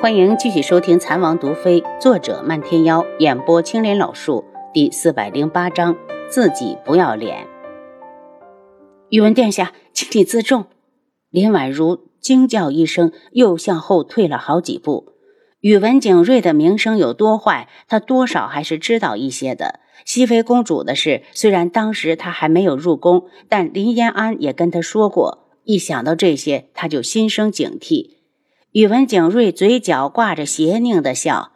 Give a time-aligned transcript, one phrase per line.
[0.00, 5.96] 欢迎继续收听《残王毒妃》，作者漫天妖，演播青莲老树，第四百零八章：
[6.30, 7.48] 自己不要脸。
[9.08, 10.66] 宇文殿下，请你自重！
[11.30, 15.14] 林婉如惊叫一声，又向后退了好几步。
[15.62, 19.80] 宇文景睿的名声有多坏，他多少还是知道一些的。
[20.04, 25.48] 熹妃公主的事，虽然当时他还没有入宫，但林延安也跟他说过。
[25.64, 28.17] 一想到这些，他就心生警惕。
[28.72, 31.52] 宇文景睿嘴角挂着邪佞的笑，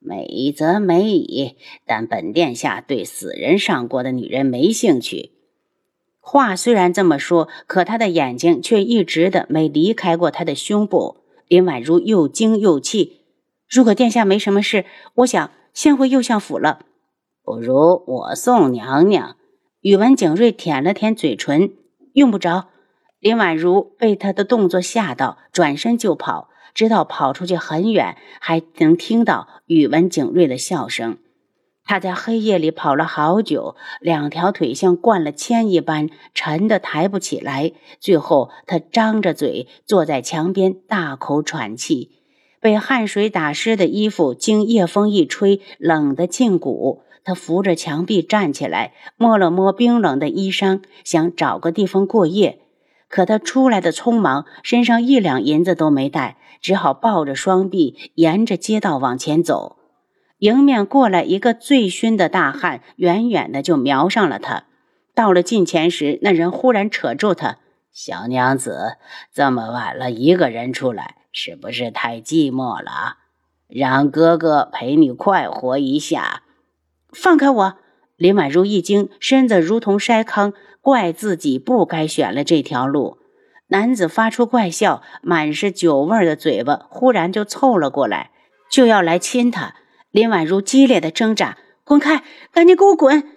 [0.00, 1.56] 美则美矣，
[1.86, 5.30] 但本殿下对死人上过的女人没兴趣。
[6.18, 11.18] 话虽然这么说，可他的眼睛却一直的没离开过他的胸部。
[11.46, 13.20] 林婉如又惊又气。
[13.68, 16.80] 如果殿下没什么事，我想先回右相府了。
[17.44, 19.36] 不如我送娘娘。
[19.82, 21.70] 宇文景睿舔了舔嘴唇，
[22.14, 22.70] 用不着。
[23.20, 26.48] 林婉如被他的动作吓到，转身就跑。
[26.76, 31.16] 直到跑出去很远，还能听到宇文景睿的笑声。
[31.88, 37.72] 他在黑夜里跑了好久，两条腿像灌了铅一般沉得抬不起来。
[37.98, 42.10] 最后，他张着嘴坐在墙边，大口喘气。
[42.60, 47.02] 被汗水打湿的衣服经夜风一吹，冷得沁骨。
[47.24, 52.60] 他扶着墙壁站起来，摸了摸冰冷的衣裳，想找个地方过夜。
[53.08, 56.36] 可他出来的匆忙，身上一两银子都没带。
[56.60, 59.76] 只好抱着双臂，沿着街道往前走。
[60.38, 64.64] 迎面过来一个醉醺的大汉，远远的就瞄上了他。
[65.14, 67.58] 到了近前时，那人忽然扯住他
[67.92, 68.96] ：“小娘子，
[69.32, 73.18] 这么晚了，一个人出来，是不是太寂寞了？
[73.68, 76.42] 让哥哥陪你快活一下。”
[77.12, 77.74] 放开我！
[78.16, 83.18] 林婉如一惊，身子如同筛糠，怪自己不该选了这条路。
[83.68, 88.30] 男子发出怪笑，满是酒味的嘴巴忽然就凑了过来，
[88.70, 89.74] 就要来亲她。
[90.10, 92.22] 林婉如激烈的挣扎：“滚开！
[92.52, 93.32] 赶紧给我滚！”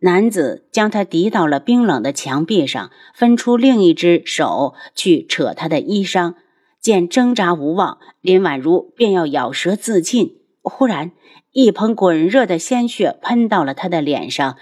[0.00, 6.34] 男子将她抵到了冰冷的墙壁上，分出另一只手去扯她的衣裳。
[6.80, 10.38] 见挣扎无望，林婉如便要咬舌自尽。
[10.64, 11.12] 忽然，
[11.52, 14.56] 一盆滚热的鲜血喷到了他的脸上。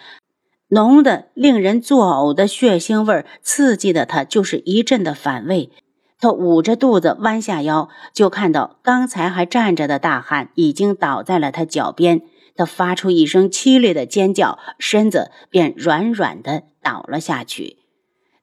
[0.68, 5.70] 浓的令人作呕的血腥味，刺激的他就是一阵的反胃。
[6.18, 12.22] 他捂着肚子，弯下腰，就看到刚才还站着的大汉已经倒在了他脚边。
[12.54, 17.78] 他发出一声凄厉的尖叫，身子便软软的倒了下去。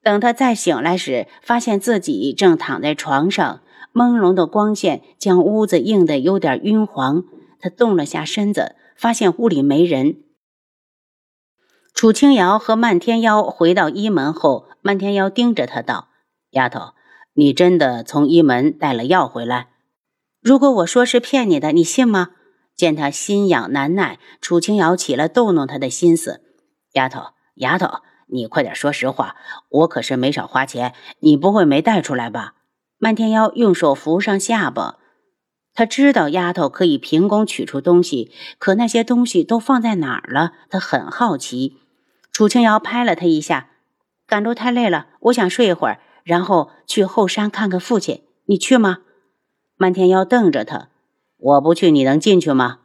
[0.01, 3.61] 等他再醒来时，发现自己正躺在床上，
[3.93, 7.23] 朦胧的光线将屋子映得有点晕黄。
[7.59, 10.23] 他动了下身子，发现屋里没人。
[11.93, 16.09] 楚清瑶和漫天妖回到一门后，漫天妖盯着他道
[16.51, 16.93] ：“丫头，
[17.33, 19.69] 你真的从一门带了药回来？
[20.41, 22.29] 如果我说是骗你的，你信吗？”
[22.75, 26.41] 见他心痒难耐，楚清瑶起了逗弄他的心思
[26.93, 29.35] ：“丫头，丫头，你快点说实话，
[29.67, 32.53] 我可是没少花钱，你不会没带出来吧？”
[32.97, 34.97] 漫天妖用手扶上下巴，
[35.79, 40.51] 他知道丫头可以凭空取出东西，可那些东西都放在哪儿了？
[40.69, 41.77] 他很好奇。
[42.33, 43.69] 楚清瑶拍了他一下，
[44.27, 48.23] 赶路太累了，我想睡一会儿，然后去后山看看父亲。
[48.47, 48.97] 你去吗？
[49.77, 50.89] 漫天妖瞪着他，
[51.37, 52.79] 我不去，你能进去吗？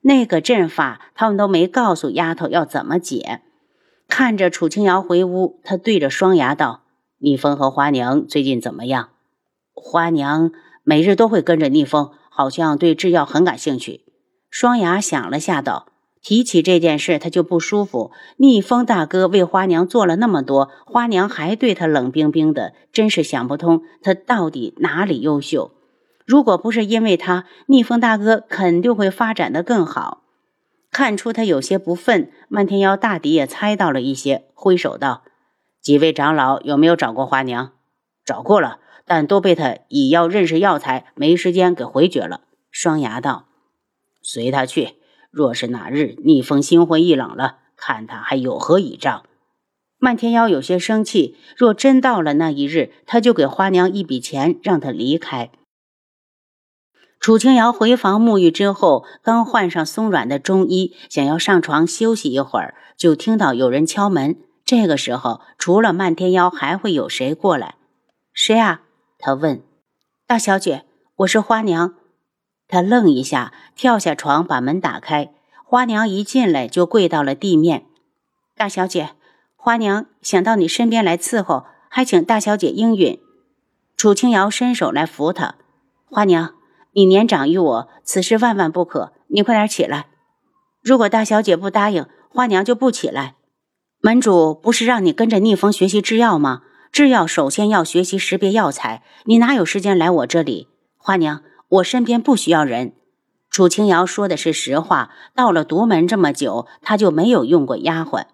[0.00, 3.42] 那个阵法他们都没告诉丫头要怎么解。
[4.08, 6.84] 看着楚清瑶回屋，他对着双牙道
[7.20, 9.10] ：“逆风和花娘最近怎么样？”
[9.76, 10.50] 花娘
[10.82, 14.04] 每日都会跟着逆风，好像对制药很感兴趣。
[14.48, 15.88] 双牙想了下道。
[16.22, 18.12] 提起这件事，他就不舒服。
[18.36, 25.72] 逆风大哥为花娘做了那么多，花娘还对他冷冰冰的，真是想不通他到底哪里优秀。
[26.24, 30.22] 如果不是因为他，逆风大哥肯定会发展的更好。
[30.92, 35.22] 看出他有些不忿，漫天妖大抵也猜到了一些，挥手道
[35.82, 37.72] ：“几位长老有没有找过花娘？
[38.24, 43.46] 找过了，但都被他以要认识药材，没时间给回绝了。”双牙道
[44.22, 44.94] ：“随他去。”
[45.30, 49.24] 若是哪日逆风心灰意冷了，看他还有何倚仗？
[49.98, 51.36] 漫天妖有些生气。
[51.56, 55.50] 若真到了那一日，他就给花娘一笔钱，让她离开。
[57.20, 64.36] 楚清瑶回房沐浴之后，刚换上松软的中衣，想要上床休息一会儿，就听到有人敲门。
[64.64, 67.74] 这个时候，除了漫天妖，还会有谁过来？
[68.32, 68.82] 谁啊？
[69.18, 69.62] 他问。
[70.28, 70.84] 大小姐，
[71.16, 71.94] 我是花娘。
[72.68, 75.34] 他愣一下，跳下床，把门打开。
[75.64, 77.86] 花娘一进来就跪到了地面。
[78.56, 79.10] 大小姐，
[79.56, 83.18] 花娘想到你身边来伺候，还请大小姐应允。
[83.96, 85.56] 楚清瑶伸手来扶她。
[86.06, 86.54] 花娘，
[86.92, 89.12] 你年长于我，此事万万不可。
[89.26, 90.06] 你快点起来。
[90.80, 93.34] 如果大小姐不答应，花娘就不起来。
[94.00, 96.62] 门主不是让你跟着逆风学习制药吗？
[96.92, 100.68] 制药首先要学习识别药材，你哪有时间来我这里？
[100.96, 102.94] 花娘，我身边不需要人。
[103.50, 105.10] 楚清瑶说的是实话。
[105.34, 108.26] 到了独门这么久，他就没有用过丫鬟。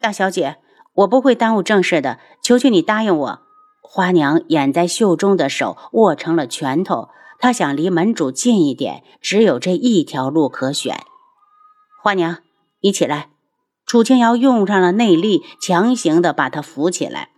[0.00, 0.58] 大小姐，
[0.94, 3.40] 我不会耽误正事的，求求你答应我。
[3.82, 10.98] 花娘掩在袖中的手握成了拳头，她想离门主近一点，只有这一条路可选。
[12.02, 12.38] 花娘，
[12.80, 13.30] 你起来。
[13.86, 17.30] 楚清瑶用上了内力，强行的把她扶起来。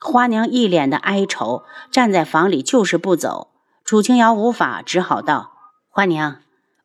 [0.00, 3.48] 花娘一脸的哀愁，站在房里就是不走。
[3.84, 5.52] 楚清瑶无法，只好道。
[5.88, 6.40] 花娘，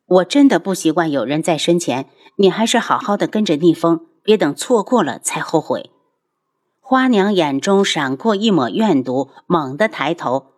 [0.05, 5.91] 我真的不习惯有人在身前，你还是好好的跟着逆风，别等错过了才后悔。
[6.79, 10.53] 花娘眼中闪过一抹怨毒，猛地抬头：“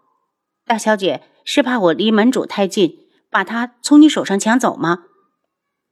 [0.66, 3.00] 大小姐是怕我离门主太近，
[3.30, 5.04] 把他从你手上抢走吗？”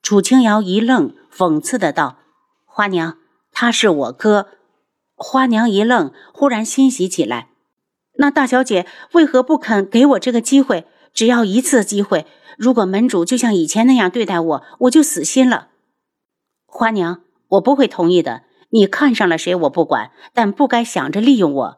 [0.01, 2.17] 楚清瑶一愣，讽刺的道
[2.65, 3.17] ：“花娘，
[3.51, 4.47] 他是我哥。”
[5.23, 7.47] 花娘一愣，忽然欣喜起来
[8.19, 10.85] ：“那大小姐为何不肯给我这个机会？
[11.13, 15.69] 只要一次机会。”如果门主就像以前那样对待我，我就死心了。
[16.67, 18.43] 花娘，我不会同意的。
[18.69, 21.77] 你看上了谁我不管，但不该想着利用我。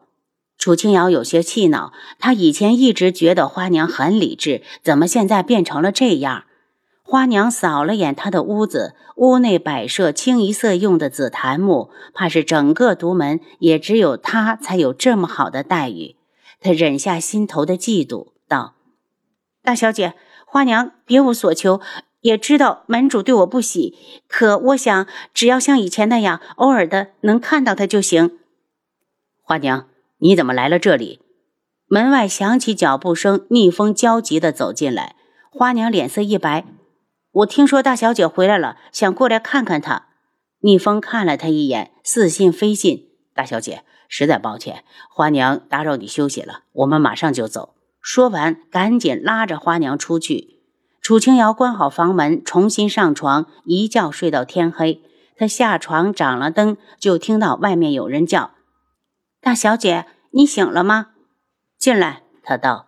[0.58, 6.44] 楚清瑶有些气恼，她以前一直觉得花娘很理智，怎么现在变成了这样？
[7.08, 16.16] 花娘扫了眼她的屋子，屋内摆设清一色用的紫檀木，怕是整个独门也只有她才有这么好的待遇。
[16.60, 18.74] 她忍下心头的嫉妒，道
[19.62, 20.14] ：“大小姐。”
[20.48, 21.80] 花娘别无所求，
[22.20, 23.94] 也知道门主对我不喜，
[24.28, 28.38] 可我想，只要像以前那样，偶尔的能看到他就行。
[29.42, 29.88] 花娘，
[30.18, 31.20] 你怎么来了这里？
[31.88, 35.16] 门外响起脚步声，逆风焦急的走进来。
[35.50, 36.64] 花娘脸色一白，
[37.36, 40.06] 我听说大小姐回来了，想过来看看她。
[40.60, 43.10] 逆风看了他一眼，似信非信。
[43.34, 47.74] 大小姐，实在抱歉，花娘打扰你休息了，我们马上就走。
[48.00, 50.60] 说完，赶紧拉着花娘出去。
[51.02, 55.02] 楚清瑶关好房门，重新上床，一觉睡到天黑。
[55.36, 58.52] 她下床掌了灯，就听到外面有人叫
[59.42, 61.08] ：“大小姐，你醒了吗？”
[61.78, 62.86] 进来，他道：“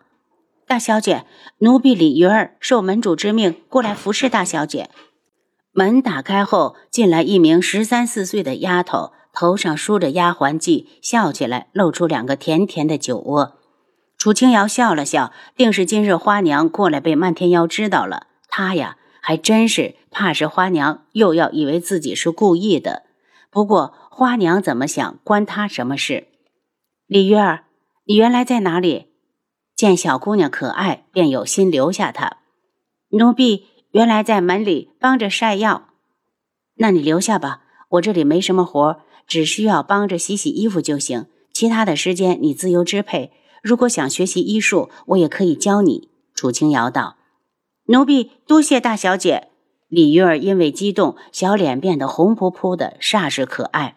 [0.69, 1.25] 大小姐，
[1.61, 4.91] 奴婢李鱼儿受门主之命过来服侍大小姐。”
[5.73, 13.57] 门打开后，进来一名十三四岁的丫头，头上梳着丫鬟髻，笑起来露出两个甜甜的酒窝。
[14.15, 18.27] 楚清瑶笑了笑，定是今日花娘过来被漫天妖知道了。
[18.47, 23.01] 她呀，还真是怕是花娘又要以为自己是故意的。
[23.49, 26.27] 不过花娘怎么想，关她什么事？
[27.07, 27.63] 李鱼儿，
[28.05, 29.07] 你原来在哪里？
[29.79, 32.39] 见小姑娘可爱，便有心留下她。
[33.11, 35.87] 奴婢原来在门里帮着晒药。
[36.75, 37.61] 那你留下吧，
[37.91, 43.31] 我这里没什么活，只需要帮着洗洗衣服就行，其他的时间你自由支配。
[43.63, 47.15] 如果想学习医术，我也可以教你。”楚清瑶道。
[47.87, 49.47] “奴婢多谢大小姐。”
[49.87, 53.95] 李玉儿因为激动，小脸变得红扑扑的，煞是可爱。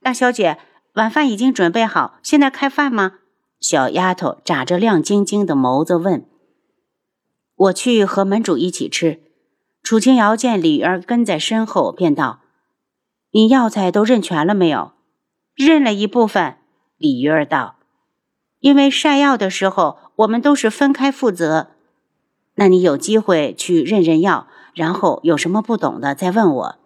[0.00, 0.58] 大小姐，
[0.92, 3.14] 晚饭已经准备好，现在开饭吗？
[3.62, 6.26] 小丫头眨着亮晶晶的眸子问。
[7.54, 9.22] “我去和门主一起吃。”
[9.82, 12.40] 楚清瑶见李玉儿跟在身后，便道
[13.30, 14.92] ：“你药材都认全了没有
[15.54, 16.56] ？”“认了一部分。”
[16.98, 17.76] 李鱼儿道。
[18.58, 21.68] 因为晒药的时候，我们都是分开负责。
[22.56, 26.76] 那你有机会去认认药，然后有什么不懂的再问我。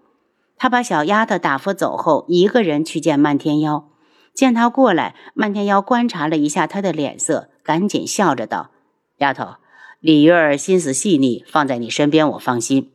[0.56, 3.88] 他把小丫头打发走后，一个人去见漫天妖。
[4.36, 8.70] 见他过来，漫天妖观察了一下他的脸色，赶紧笑着道
[9.16, 9.54] ：“丫头，
[9.98, 12.92] 李玉儿心思细腻，放在你身边，我放心。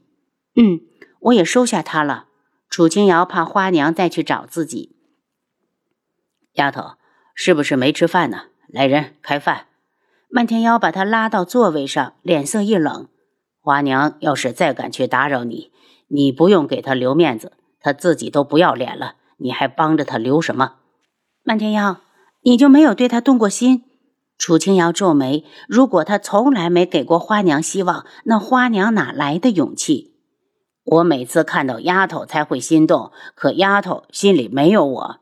[0.55, 0.81] 嗯，
[1.19, 2.27] 我也收下她了。”
[2.69, 4.95] 楚清瑶怕花娘再去找自己。
[6.53, 6.91] 丫头，
[7.33, 8.43] 是不是没吃饭呢？
[8.67, 9.65] 来人，开饭！
[10.29, 13.09] 漫天妖把他拉到座位上，脸色一冷。
[13.59, 15.71] 花娘要是再敢去打扰你，
[16.07, 20.75] 你不用给她留面子，她自己都不要脸了，你还帮着她留什么？
[21.43, 21.97] 漫天妖，
[22.41, 23.83] 你就没有对他动过心？
[24.37, 30.15] 楚清瑶皱眉，如果他从来没给过花娘希望，那花娘哪来的勇气？
[30.83, 35.19] 我每次看到丫头才会心动，可丫头心里没有我。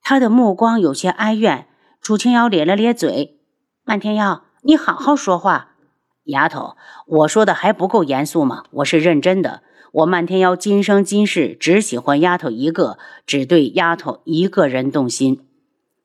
[0.00, 1.66] 他的目光有些哀怨。
[2.00, 3.40] 楚清瑶咧了咧嘴
[3.86, 5.76] ：“漫天妖，你好好说话。
[6.24, 6.76] 丫头，
[7.06, 8.64] 我说的还不够严肃吗？
[8.70, 9.62] 我是认真的。
[9.92, 15.46] 我漫天妖今生今世只喜欢丫头一个，只对丫头一个人动心。”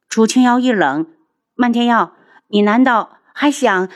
[0.10, 1.06] 楚清瑶一冷
[1.56, 2.14] ：“漫天耀，
[2.48, 3.90] 你难道还想……”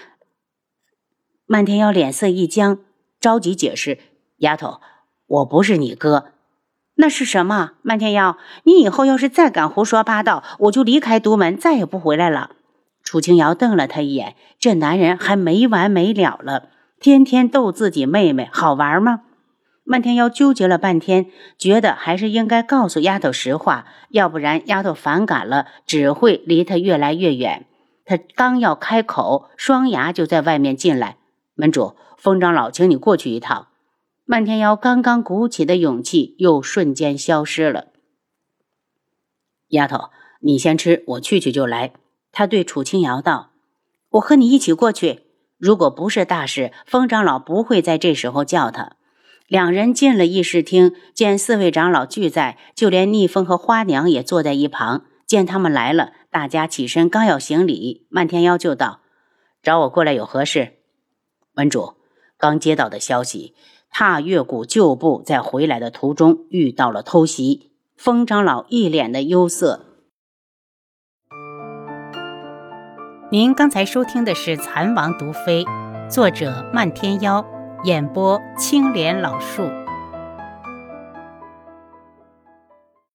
[1.47, 2.79] 漫天耀脸色一僵，
[3.19, 3.99] 着急解释
[4.37, 4.81] ：“丫头，
[5.25, 6.25] 我不是你哥，
[6.95, 7.71] 那是什么？
[7.81, 12.51] 漫天耀，你以后要是再敢胡说八道，我就离开独门，再也不回来了。”
[13.03, 19.21] 楚清瑶瞪了他一眼，这男人还没完没了了，天天逗自己妹妹，好玩吗？
[19.83, 27.65] 漫天妖纠结了半天，觉得还是应该告诉丫头实话，要不然丫头反感了，只会离他越来越远。
[28.05, 31.17] 他刚要开口，双牙就在外面进来。
[31.55, 33.67] 门主，风长老，请你过去一趟。
[34.23, 37.87] 漫天妖刚刚鼓起的勇气又瞬间消失了。
[39.69, 40.09] 丫头，
[40.41, 41.93] 你先吃，我去去就来。
[42.31, 43.49] 他对楚清瑶道
[44.11, 45.23] ：“我和你一起过去。
[45.57, 48.95] 如果不是大事，风长老不会在这时候叫他。”
[49.51, 55.03] 两人进了议事厅，见四位长老俱在，就连逆风和花娘也坐在一旁。
[55.27, 59.01] 见他们来了，大家起身刚要行礼，漫天妖就道
[59.61, 60.75] ：“找我过来有何事？”
[61.53, 61.95] 门主
[62.37, 63.53] 刚接到的消息，
[63.89, 67.73] 踏月谷旧部在回来的途中遇到了偷袭。
[67.97, 69.85] 风长老一脸的忧色。
[73.29, 75.65] 您刚才收听的是《蚕王毒妃》，
[76.09, 77.45] 作者漫天妖，
[77.83, 79.80] 演播青莲老树。